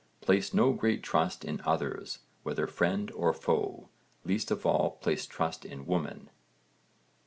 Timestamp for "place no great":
0.19-1.03